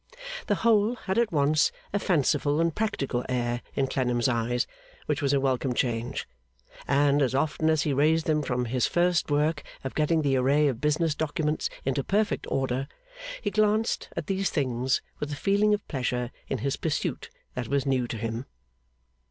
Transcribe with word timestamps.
The 0.47 0.55
whole 0.65 0.95
had 0.95 1.19
at 1.19 1.31
once 1.31 1.71
a 1.93 1.99
fanciful 1.99 2.59
and 2.59 2.73
practical 2.73 3.23
air 3.29 3.61
in 3.75 3.85
Clennam's 3.85 4.27
eyes, 4.27 4.65
which 5.05 5.21
was 5.21 5.31
a 5.31 5.39
welcome 5.39 5.75
change; 5.75 6.27
and, 6.87 7.21
as 7.21 7.35
often 7.35 7.69
as 7.69 7.83
he 7.83 7.93
raised 7.93 8.25
them 8.25 8.41
from 8.41 8.65
his 8.65 8.87
first 8.87 9.29
work 9.29 9.61
of 9.83 9.93
getting 9.93 10.23
the 10.23 10.37
array 10.37 10.67
of 10.67 10.81
business 10.81 11.13
documents 11.13 11.69
into 11.85 12.03
perfect 12.03 12.47
order, 12.49 12.87
he 13.43 13.51
glanced 13.51 14.09
at 14.17 14.25
these 14.25 14.49
things 14.49 15.03
with 15.19 15.31
a 15.31 15.35
feeling 15.35 15.71
of 15.71 15.87
pleasure 15.87 16.31
in 16.49 16.57
his 16.65 16.77
pursuit 16.77 17.29
that 17.53 17.67
was 17.67 17.85
new 17.85 18.07
to 18.07 18.17
him. 18.17 18.47